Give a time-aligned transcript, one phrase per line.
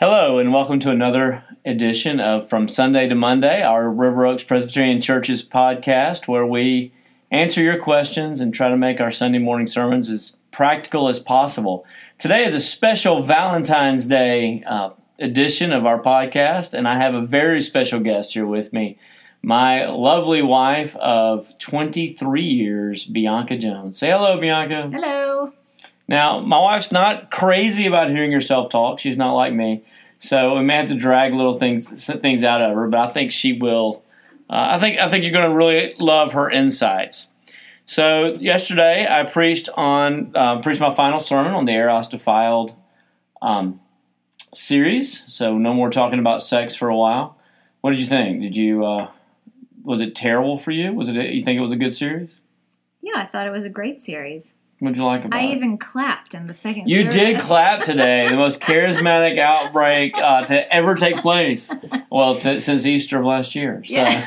[0.00, 4.98] Hello, and welcome to another edition of From Sunday to Monday, our River Oaks Presbyterian
[4.98, 6.90] Church's podcast, where we
[7.30, 11.84] answer your questions and try to make our Sunday morning sermons as practical as possible.
[12.16, 17.20] Today is a special Valentine's Day uh, edition of our podcast, and I have a
[17.20, 18.96] very special guest here with me.
[19.42, 23.98] My lovely wife of 23 years, Bianca Jones.
[23.98, 24.88] Say hello, Bianca.
[24.90, 25.52] Hello.
[26.10, 28.98] Now, my wife's not crazy about hearing herself talk.
[28.98, 29.84] She's not like me.
[30.18, 33.30] So we may have to drag little things things out of her, but I think
[33.30, 34.02] she will.
[34.50, 37.28] Uh, I think I think you're going to really love her insights.
[37.86, 42.74] So yesterday I preached on uh, preached my final sermon on the Eros Defiled
[43.40, 43.80] um,
[44.52, 45.22] series.
[45.28, 47.38] So no more talking about sex for a while.
[47.82, 48.42] What did you think?
[48.42, 49.10] Did you uh,
[49.84, 50.92] was it terrible for you?
[50.92, 52.40] Was it you think it was a good series?
[53.00, 54.54] Yeah, I thought it was a great series.
[54.80, 55.56] What'd you like about I it?
[55.56, 56.88] even clapped in the second.
[56.88, 57.14] You service.
[57.14, 61.72] did clap today, the most charismatic outbreak uh, to ever take place.
[62.10, 63.82] Well, to, since Easter of last year.
[63.84, 64.26] So, Yeah.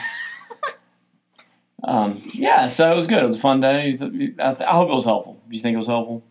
[1.84, 3.20] um, yeah, so it was good.
[3.24, 3.88] It was a fun day.
[3.90, 5.42] You th- you- I, I hope it was helpful.
[5.50, 6.24] Do you think it was helpful?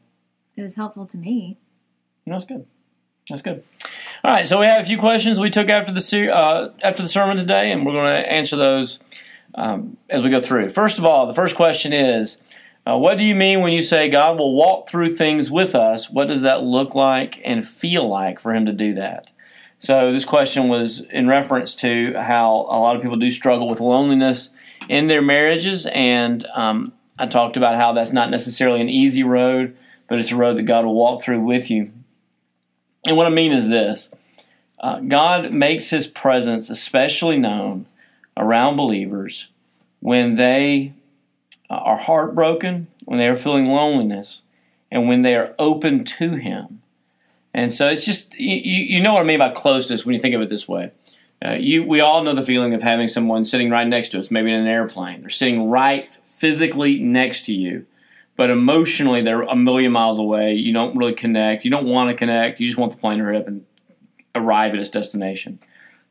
[0.57, 1.59] It was helpful to me.
[2.27, 2.67] No, that's good.
[3.29, 3.65] That's good.
[4.25, 7.03] All right, so we have a few questions we took after the ser- uh, after
[7.03, 9.01] the sermon today, and we're going to answer those
[9.55, 10.69] um, as we go through.
[10.71, 12.41] First of all, the first question is,
[12.85, 16.11] uh, what do you mean when you say God will walk through things with us?
[16.11, 19.31] What does that look like and feel like for Him to do that?
[19.79, 23.81] So this question was in reference to how a lot of people do struggle with
[23.81, 24.51] loneliness
[24.89, 29.77] in their marriages, and um, I talked about how that's not necessarily an easy road,
[30.09, 31.93] but it's a road that God will walk through with you.
[33.07, 34.13] And what I mean is this
[34.81, 37.87] uh, God makes His presence especially known
[38.37, 39.49] around believers
[40.01, 40.95] when they
[41.77, 44.43] are heartbroken, when they are feeling loneliness,
[44.91, 46.83] and when they are open to Him.
[47.55, 50.35] And so it's just, you, you know what I mean by closeness when you think
[50.35, 50.93] of it this way.
[51.45, 54.31] Uh, you, we all know the feeling of having someone sitting right next to us,
[54.31, 57.85] maybe in an airplane, or sitting right physically next to you,
[58.37, 60.55] but emotionally they're a million miles away.
[60.55, 61.65] You don't really connect.
[61.65, 62.61] You don't want to connect.
[62.61, 63.65] You just want the plane to up and
[64.35, 65.59] arrive at its destination.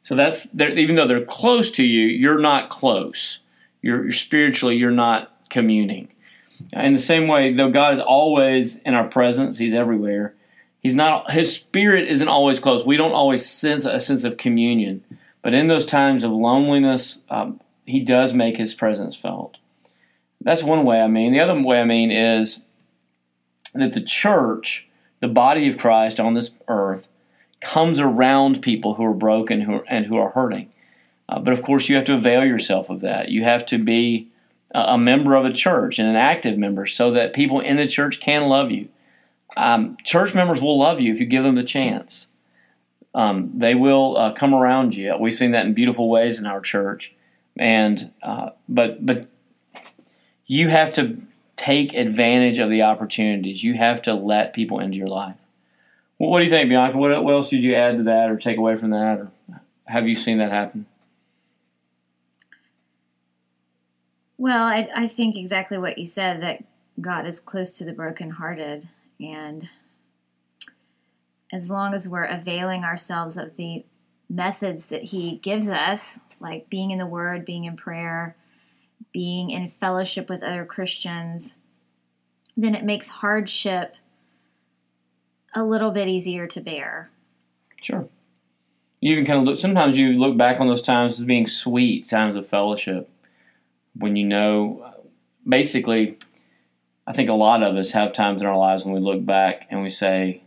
[0.02, 3.40] So that's even though they're close to you, you're not close.
[3.82, 6.12] You're, you're spiritually, you're not communing.
[6.74, 10.34] In the same way, though God is always in our presence, He's everywhere.
[10.80, 11.32] He's not.
[11.32, 12.86] His spirit isn't always close.
[12.86, 15.04] We don't always sense a sense of communion.
[15.44, 19.58] But in those times of loneliness, um, He does make His presence felt.
[20.40, 21.34] That's one way I mean.
[21.34, 22.62] The other way I mean is
[23.76, 24.88] that the church,
[25.20, 27.08] the body of Christ on this earth,
[27.60, 30.72] comes around people who are broken who are, and who are hurting.
[31.30, 33.30] Uh, but of course, you have to avail yourself of that.
[33.30, 34.31] You have to be
[34.74, 38.20] a, member of a church and an active member so that people in the church
[38.20, 38.90] can love you.
[39.58, 42.28] Um, church members will love you if you give them the chance.
[43.14, 45.16] Um, they will uh, come around you.
[45.20, 47.14] We've seen that in beautiful ways in our church,
[47.58, 49.28] and uh, but but
[50.46, 51.22] you have to
[51.58, 53.64] take advantage of the opportunities.
[53.64, 55.36] You have to let people into your life.
[56.18, 56.98] Well, what do you think, Bianca?
[56.98, 59.32] What, what else did you add to that, or take away from that, or
[59.86, 60.86] have you seen that happen?
[64.42, 66.64] Well, I, I think exactly what you said that
[67.00, 68.88] God is close to the brokenhearted,
[69.20, 69.70] and
[71.54, 73.86] as long as we're availing ourselves of the
[74.28, 78.36] methods that He gives us, like being in the Word, being in prayer,
[79.14, 81.54] being in fellowship with other Christians,
[82.58, 83.96] then it makes hardship
[85.54, 87.12] a little bit easier to bear.
[87.80, 88.08] Sure.
[89.02, 89.60] You even kind of look.
[89.60, 93.08] Sometimes you look back on those times as being sweet times of fellowship,
[93.96, 94.94] when you know,
[95.48, 96.18] basically,
[97.06, 99.68] I think a lot of us have times in our lives when we look back
[99.70, 100.44] and we say,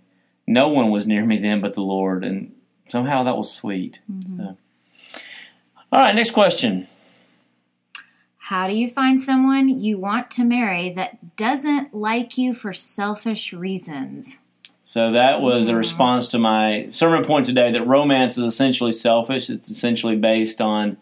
[0.46, 2.54] "No one was near me then, but the Lord," and
[2.88, 4.00] somehow that was sweet.
[4.10, 4.38] Mm-hmm.
[4.38, 4.56] So.
[5.92, 6.88] All right, next question.
[8.38, 13.54] How do you find someone you want to marry that doesn't like you for selfish
[13.54, 14.36] reasons?
[14.82, 15.78] So that was a mm-hmm.
[15.78, 19.48] response to my sermon point today that romance is essentially selfish.
[19.48, 20.98] It's essentially based on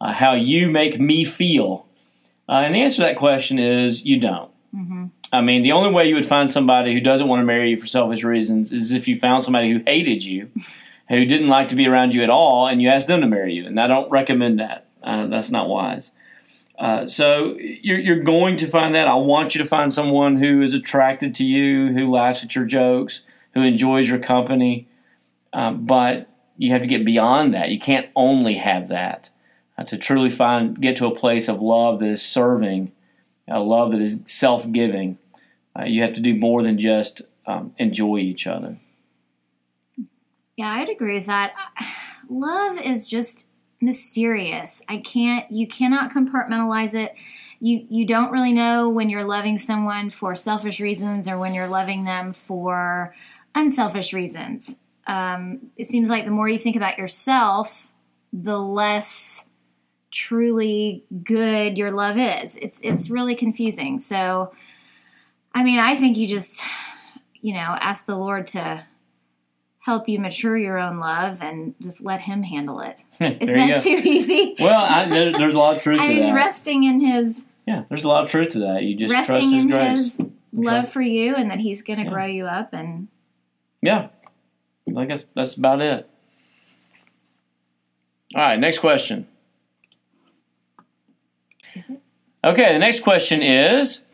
[0.00, 1.86] uh, how you make me feel.
[2.48, 4.50] Uh, and the answer to that question is you don't.
[5.32, 7.76] I mean, the only way you would find somebody who doesn't want to marry you
[7.76, 10.50] for selfish reasons is if you found somebody who hated you,
[11.08, 13.54] who didn't like to be around you at all, and you asked them to marry
[13.54, 13.66] you.
[13.66, 14.86] And I don't recommend that.
[15.02, 16.12] Uh, that's not wise.
[16.78, 19.08] Uh, so you're, you're going to find that.
[19.08, 22.66] I want you to find someone who is attracted to you, who laughs at your
[22.66, 23.22] jokes,
[23.54, 24.86] who enjoys your company.
[25.52, 27.70] Um, but you have to get beyond that.
[27.70, 29.30] You can't only have that.
[29.78, 32.90] Uh, to truly find, get to a place of love that is serving,
[33.46, 35.16] a love that is self-giving.
[35.78, 38.76] Uh, you have to do more than just um, enjoy each other.
[40.56, 41.54] Yeah, I'd agree with that.
[42.28, 43.48] Love is just
[43.80, 44.82] mysterious.
[44.88, 47.14] I can't you cannot compartmentalize it.
[47.60, 51.68] You you don't really know when you're loving someone for selfish reasons or when you're
[51.68, 53.14] loving them for
[53.54, 54.74] unselfish reasons.
[55.06, 57.92] Um, it seems like the more you think about yourself,
[58.32, 59.46] the less
[60.10, 62.56] truly good your love is.
[62.60, 64.00] It's it's really confusing.
[64.00, 64.52] So,
[65.54, 66.62] I mean, I think you just
[67.40, 68.84] you know ask the Lord to
[69.80, 72.96] help you mature your own love and just let him handle it.
[73.20, 73.80] Isn't that go.
[73.80, 74.54] too easy?
[74.58, 76.34] Well, I, there, there's a lot of truth I to mean, that.
[76.34, 78.82] resting in his yeah, there's a lot of truth to that.
[78.82, 80.16] You just resting trust his in grace.
[80.16, 80.20] his
[80.52, 82.10] love Trust- for you and that he's going to Yeah.
[82.10, 83.08] grow you up and
[83.82, 84.08] Yeah,
[84.96, 86.08] I guess that's about it.
[88.34, 89.26] All right, next question.
[92.44, 94.04] Okay, the next question is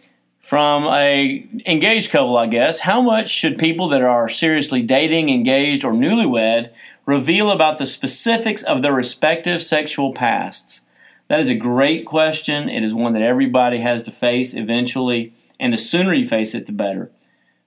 [0.41, 2.81] from a engaged couple, I guess.
[2.81, 6.71] How much should people that are seriously dating, engaged, or newlywed
[7.07, 10.83] reveal about the specifics of their respective sexual pasts?
[11.29, 12.69] That is a great question.
[12.69, 16.67] It is one that everybody has to face eventually, and the sooner you face it,
[16.67, 17.11] the better.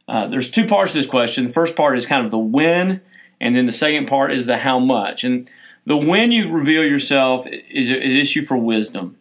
[0.08, 1.48] Uh, there's two parts to this question.
[1.48, 3.02] The first part is kind of the when,
[3.42, 5.24] and then the second part is the how much.
[5.24, 5.50] And
[5.86, 9.18] the when you reveal yourself is an issue for wisdom.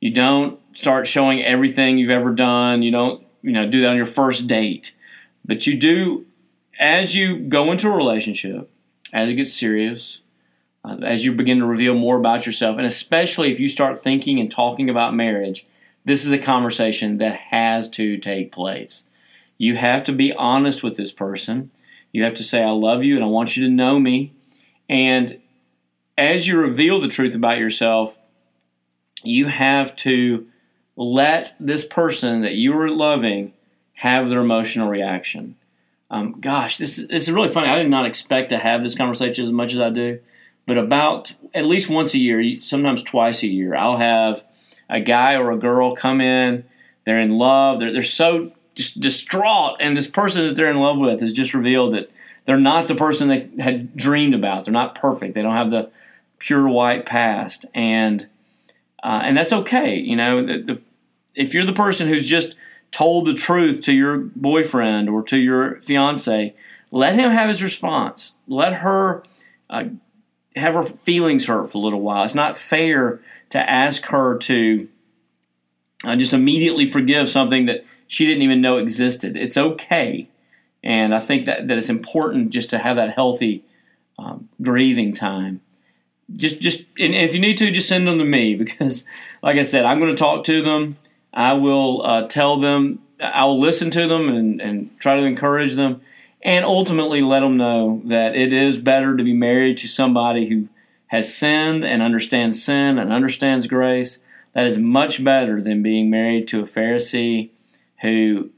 [0.00, 2.82] You don't start showing everything you've ever done.
[2.82, 4.96] You don't, you know, do that on your first date.
[5.44, 6.26] But you do
[6.78, 8.70] as you go into a relationship,
[9.12, 10.20] as it gets serious,
[10.84, 14.38] uh, as you begin to reveal more about yourself, and especially if you start thinking
[14.38, 15.66] and talking about marriage,
[16.04, 19.04] this is a conversation that has to take place.
[19.58, 21.70] You have to be honest with this person.
[22.12, 24.34] You have to say, I love you and I want you to know me.
[24.88, 25.40] And
[26.16, 28.16] as you reveal the truth about yourself,
[29.26, 30.46] you have to
[30.96, 33.52] let this person that you are loving
[33.94, 35.56] have their emotional reaction.
[36.10, 37.68] Um, gosh, this is, this is really funny.
[37.68, 40.20] I did not expect to have this conversation as much as I do,
[40.66, 44.44] but about at least once a year, sometimes twice a year, I'll have
[44.88, 46.64] a guy or a girl come in.
[47.04, 47.80] They're in love.
[47.80, 51.54] They're, they're so just distraught, and this person that they're in love with has just
[51.54, 52.10] revealed that
[52.44, 54.64] they're not the person they had dreamed about.
[54.64, 55.34] They're not perfect.
[55.34, 55.90] They don't have the
[56.38, 58.26] pure white past, and
[59.02, 59.96] uh, and that's okay.
[59.96, 60.80] You know, the, the,
[61.34, 62.54] if you're the person who's just
[62.90, 66.54] told the truth to your boyfriend or to your fiance,
[66.90, 68.32] let him have his response.
[68.46, 69.22] Let her
[69.68, 69.84] uh,
[70.54, 72.24] have her feelings hurt for a little while.
[72.24, 73.20] It's not fair
[73.50, 74.88] to ask her to
[76.04, 79.36] uh, just immediately forgive something that she didn't even know existed.
[79.36, 80.28] It's okay,
[80.82, 83.64] and I think that that it's important just to have that healthy
[84.18, 85.60] um, grieving time
[86.34, 89.06] just just and if you need to just send them to me because
[89.42, 90.96] like i said i'm going to talk to them.
[91.32, 95.74] I will uh, tell them i will listen to them and, and try to encourage
[95.74, 96.00] them
[96.46, 100.68] and ultimately let them know that it is better to be married to somebody who
[101.08, 104.20] has sinned and understands sin and understands grace.
[104.52, 107.50] That is much better than being married to a pharisee
[108.02, 108.50] who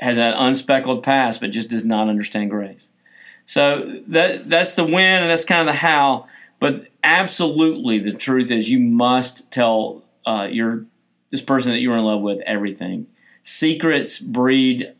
[0.00, 2.90] has an unspeckled past but just does not understand grace.
[3.46, 6.26] So that that's the when and that's kind of the how
[6.60, 10.86] but absolutely, the truth is you must tell uh, your
[11.30, 13.06] this person that you're in love with everything.
[13.42, 14.92] Secrets breed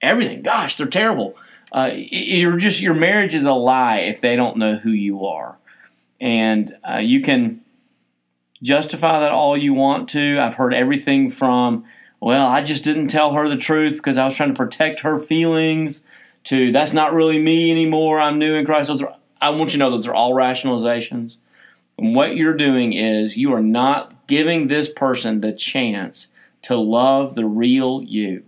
[0.00, 0.42] everything.
[0.42, 1.36] Gosh, they're terrible.
[1.70, 5.58] Uh, you're just your marriage is a lie if they don't know who you are,
[6.20, 7.60] and uh, you can
[8.62, 10.38] justify that all you want to.
[10.38, 11.84] I've heard everything from,
[12.20, 15.18] well, I just didn't tell her the truth because I was trying to protect her
[15.18, 16.04] feelings.
[16.44, 18.18] To that's not really me anymore.
[18.18, 18.90] I'm new in Christ.
[19.40, 21.36] I want you to know those are all rationalizations.
[21.96, 26.28] And what you're doing is you are not giving this person the chance
[26.62, 28.44] to love the real you.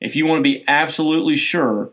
[0.00, 1.90] If you want to be absolutely sure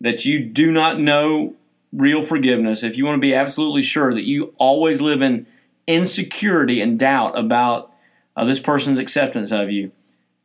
[0.00, 1.54] that you do not know
[1.92, 5.46] real forgiveness, if you want to be absolutely sure that you always live in
[5.86, 7.92] insecurity and doubt about
[8.36, 9.92] uh, this person's acceptance of you,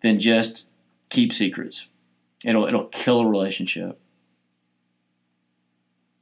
[0.01, 0.66] then just
[1.10, 1.88] keep secrets.
[2.46, 4.00] It'll it'll kill a relationship.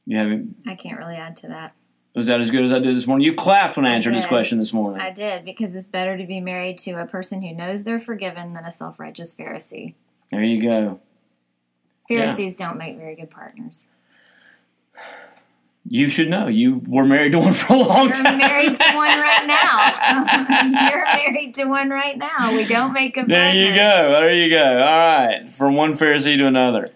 [0.07, 0.55] You haven't.
[0.65, 1.73] I can't really add to that.
[2.15, 3.25] Was that as good as I did this morning?
[3.25, 4.99] You clapped when I I answered this question this morning.
[4.99, 8.53] I did because it's better to be married to a person who knows they're forgiven
[8.53, 9.93] than a self-righteous Pharisee.
[10.31, 10.99] there you go.
[12.09, 12.21] Yeah.
[12.21, 13.85] Pharisees don't make very good partners.
[15.89, 16.47] You should know.
[16.47, 18.37] You were married to one for a long You're time.
[18.37, 20.89] married to one right now.
[20.89, 22.53] You're married to one right now.
[22.53, 24.17] We don't make good There you go.
[24.19, 24.79] There you go.
[24.79, 25.53] All right.
[25.53, 26.89] From one Pharisee to another.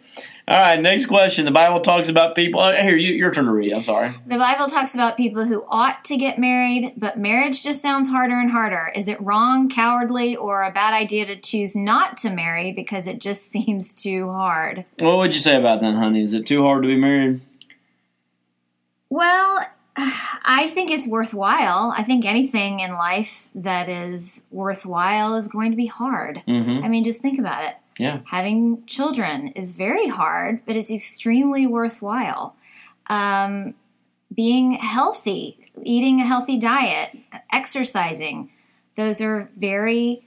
[0.48, 1.46] All right, next question.
[1.46, 2.60] The Bible talks about people.
[2.60, 3.72] Oh, here, you, your turn to read.
[3.72, 4.14] I'm sorry.
[4.26, 8.40] The Bible talks about people who ought to get married, but marriage just sounds harder
[8.40, 8.92] and harder.
[8.96, 13.22] Is it wrong, cowardly, or a bad idea to choose not to marry because it
[13.22, 14.86] just seems too hard?
[15.00, 16.24] What would you say about that, honey?
[16.24, 17.42] Is it too hard to be married?
[19.10, 19.66] Well,
[19.98, 21.94] I think it's worthwhile.
[21.96, 26.42] I think anything in life that is worthwhile is going to be hard.
[26.48, 26.84] Mm-hmm.
[26.84, 27.76] I mean, just think about it.
[28.02, 28.22] Yeah.
[28.26, 32.56] Having children is very hard, but it's extremely worthwhile.
[33.08, 33.76] Um,
[34.34, 37.16] being healthy, eating a healthy diet,
[37.52, 38.50] exercising,
[38.96, 40.24] those are very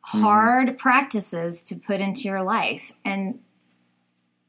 [0.00, 2.92] hard practices to put into your life.
[3.04, 3.40] And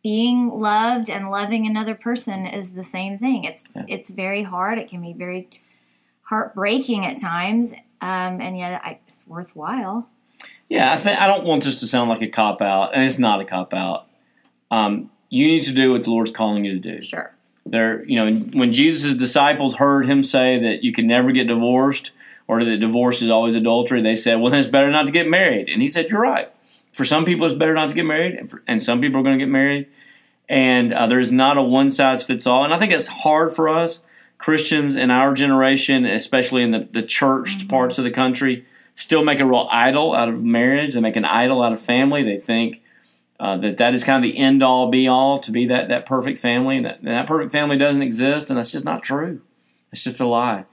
[0.02, 3.44] being loved and loving another person is the same thing.
[3.44, 3.84] It's Yeah.
[3.90, 4.80] it's very hard.
[4.80, 5.50] It can be very
[6.24, 10.08] heartbreaking at times, um, and yet it's worthwhile.
[10.72, 13.20] Yeah, I think I don't want this to sound like a cop out, and it's
[13.20, 14.08] not a cop out.
[14.72, 17.04] Um, you need to do what the Lord's calling you to do.
[17.04, 17.34] Sure.
[17.66, 22.12] There, you know, when Jesus' disciples heard him say that you can never get divorced
[22.48, 25.28] or that divorce is always adultery, they said, "Well, then it's better not to get
[25.28, 26.50] married." And he said, "You're right.
[26.94, 29.24] For some people, it's better not to get married, and, for, and some people are
[29.24, 29.88] going to get married.
[30.48, 32.64] And uh, there is not a one size fits all.
[32.64, 34.00] And I think it's hard for us
[34.38, 38.66] Christians in our generation, especially in the the churched parts of the country,
[39.02, 40.94] still make a real idol out of marriage.
[40.94, 42.24] They make an idol out of family.
[42.24, 42.82] They think."
[43.42, 46.06] uh, that that is kind of the end all be all to be that that
[46.06, 46.78] perfect family.
[46.78, 49.42] And that, that perfect family doesn't exist, and that's just not true.
[49.92, 50.66] It's just a lie.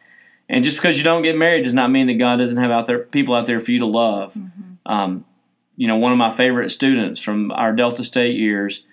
[0.50, 2.86] And just because you don't get married does not mean that God doesn't have out
[2.86, 4.36] there people out there for you to love.
[4.84, 5.24] Um,
[5.76, 8.84] you know, one of my favorite students from our Delta State years,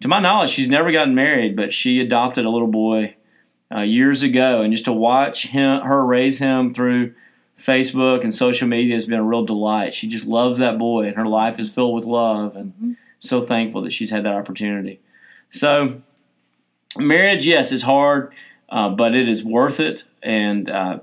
[0.00, 3.16] to my knowledge, she's never gotten married, but she adopted a little boy
[3.74, 7.14] uh, years ago, and just to watch him, her raise him through
[7.58, 9.94] Facebook and social media has been a real delight.
[9.94, 13.82] She just loves that boy, and her life is filled with love, and so thankful
[13.82, 15.00] that she's had that opportunity.
[15.50, 16.02] So,
[16.98, 18.34] marriage, yes, is hard,
[18.68, 21.00] uh, but it is worth it, and uh,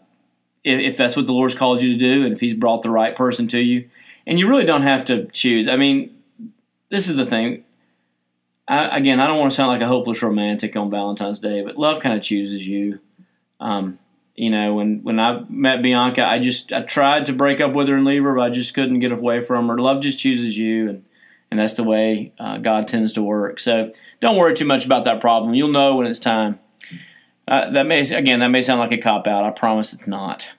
[0.63, 2.91] if, if that's what the Lord's called you to do, and if He's brought the
[2.91, 3.89] right person to you,
[4.27, 5.67] and you really don't have to choose.
[5.67, 6.15] I mean,
[6.89, 7.63] this is the thing.
[8.67, 11.77] I, again, I don't want to sound like a hopeless romantic on Valentine's Day, but
[11.77, 13.00] love kind of chooses you.
[13.60, 14.00] Um,
[14.35, 17.88] you know, when when I met Bianca, I just I tried to break up with
[17.89, 19.77] her and leave her, but I just couldn't get away from her.
[19.77, 21.05] Love just chooses you, and
[21.50, 23.59] and that's the way uh, God tends to work.
[23.59, 25.53] So don't worry too much about that problem.
[25.53, 26.59] You'll know when it's time.
[27.47, 29.43] Uh, that may again that may sound like a cop out.
[29.43, 30.51] I promise it's not.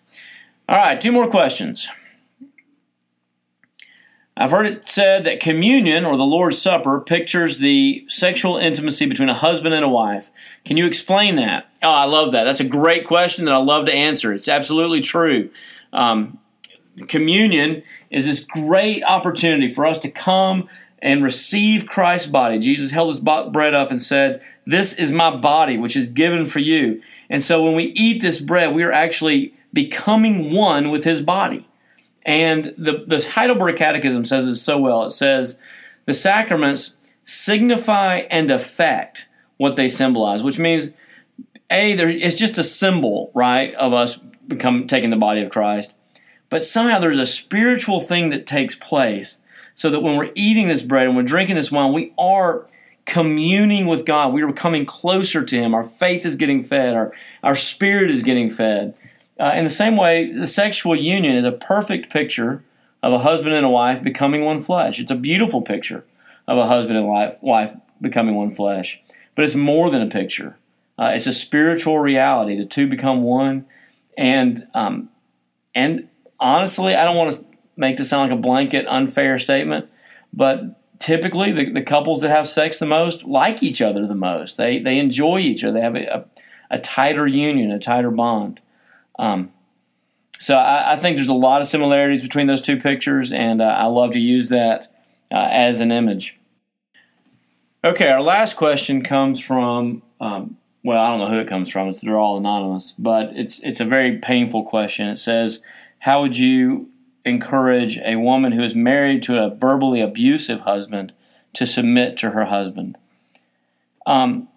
[0.69, 1.89] All right, two more questions.
[4.37, 9.29] I've heard it said that communion or the Lord's Supper pictures the sexual intimacy between
[9.29, 10.31] a husband and a wife.
[10.65, 11.72] Can you explain that?
[11.83, 12.45] Oh, I love that.
[12.45, 14.33] That's a great question that I love to answer.
[14.33, 15.51] It's absolutely true.
[15.93, 16.39] Um,
[17.09, 20.69] communion is this great opportunity for us to come
[21.01, 22.59] and receive Christ's body.
[22.61, 26.61] Jesus held his bread up and said, This is my body, which is given for
[26.61, 27.03] you.
[27.29, 31.69] And so when we eat this bread, we are actually becoming one with his body.
[32.25, 35.05] And the, the Heidelberg Catechism says it so well.
[35.05, 35.59] It says,
[36.07, 40.93] The sacraments signify and affect what they symbolize, which means,
[41.73, 45.95] A, there, it's just a symbol, right, of us become taking the body of Christ.
[46.49, 49.41] But somehow there's a spiritual thing that takes place
[49.75, 52.67] so that when we're eating this bread and we're drinking this wine, we are
[53.07, 54.33] communing with God.
[54.33, 55.75] We are coming closer to Him.
[55.75, 57.13] Our faith is getting fed, our,
[57.43, 58.95] our spirit is getting fed.
[59.41, 62.63] Uh, in the same way, the sexual union is a perfect picture
[63.03, 65.01] of a husband and a wife becoming one flesh.
[65.01, 66.05] It's a beautiful picture
[66.47, 69.01] of a husband and wife, wife becoming one flesh.
[69.35, 70.57] But it's more than a picture,
[70.99, 72.57] uh, it's a spiritual reality.
[72.57, 73.67] The two become one.
[74.17, 75.09] And, um,
[75.75, 76.09] and
[76.39, 77.45] honestly, I don't want to
[77.77, 79.89] make this sound like a blanket, unfair statement,
[80.33, 84.57] but typically the, the couples that have sex the most like each other the most.
[84.57, 86.25] They, they enjoy each other, they have a, a,
[86.73, 88.61] a tighter union, a tighter bond.
[89.19, 89.53] Um,
[90.39, 93.67] so I, I, think there's a lot of similarities between those two pictures, and uh,
[93.67, 94.93] I love to use that
[95.31, 96.39] uh, as an image.
[97.85, 100.03] Okay, our last question comes from.
[100.21, 101.93] Um, well, I don't know who it comes from.
[101.93, 105.09] They're all anonymous, but it's it's a very painful question.
[105.09, 105.63] It says,
[106.01, 106.89] "How would you
[107.25, 111.13] encourage a woman who is married to a verbally abusive husband
[111.55, 112.99] to submit to her husband?"
[114.07, 114.49] Um,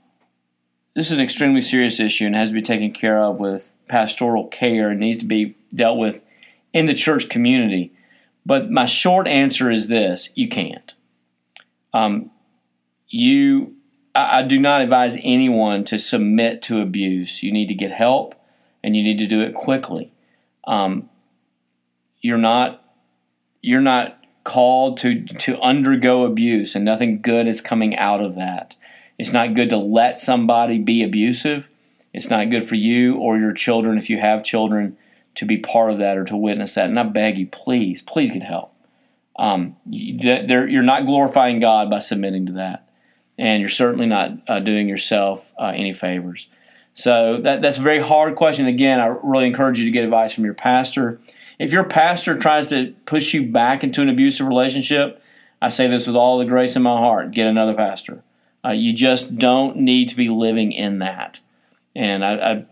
[0.96, 4.48] this is an extremely serious issue and has to be taken care of with pastoral
[4.48, 6.24] care and needs to be dealt with
[6.74, 7.92] in the church community.
[8.46, 10.94] But my short answer is this you can't.
[11.94, 12.32] Um,
[13.08, 13.75] you,
[14.16, 17.44] I, I do not advise anyone to submit to abuse.
[17.44, 18.36] You need to get help
[18.84, 20.12] and you need to do it quickly.
[20.66, 21.10] Um,
[22.22, 22.84] you're not,
[23.62, 28.76] you're not called to to undergo abuse, and nothing good is coming out of that.
[29.18, 31.68] It's not good to let somebody be abusive.
[32.14, 34.98] It's not good for you or your children if you have children
[35.36, 36.86] to be part of that or to witness that.
[36.86, 38.74] And I beg you, please, please get help.
[39.38, 42.85] Um, you're not glorifying God by submitting to that,
[43.38, 46.48] and you're certainly not uh, doing yourself uh, any favors.
[46.94, 48.68] So that, that's a very hard question.
[48.68, 51.20] Again, I really encourage you to get advice from your pastor.
[51.60, 55.22] If your pastor tries to push you back into an abusive relationship,
[55.62, 58.24] I say this with all the grace in my heart: get another pastor.
[58.64, 61.40] Uh, you just don't need to be living in that.
[61.96, 62.66] And I, I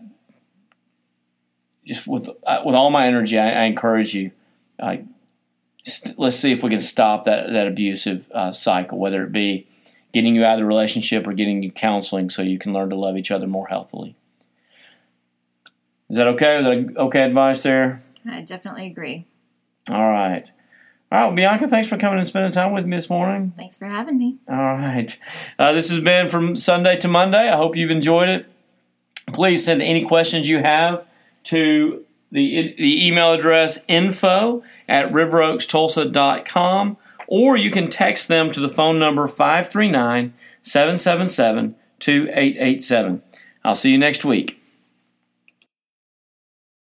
[1.86, 4.32] just with uh, with all my energy, I, I encourage you.
[4.78, 4.96] Uh,
[5.84, 9.66] st- let's see if we can stop that that abusive uh, cycle, whether it be
[10.14, 12.96] getting you out of the relationship or getting you counseling, so you can learn to
[12.96, 14.16] love each other more healthily.
[16.08, 16.58] Is that okay?
[16.58, 18.00] Is that okay advice there?
[18.26, 19.26] I definitely agree.
[19.90, 20.44] All right.
[21.12, 23.52] All right, well, Bianca, thanks for coming and spending time with me this morning.
[23.56, 24.38] Thanks for having me.
[24.48, 25.16] All right.
[25.58, 27.48] Uh, this has been from Sunday to Monday.
[27.48, 28.46] I hope you've enjoyed it.
[29.32, 31.06] Please send any questions you have
[31.44, 36.96] to the, the email address info at riveroakstulsa.com
[37.36, 43.22] or you can text them to the phone number 539 777 2887.
[43.64, 44.62] I'll see you next week.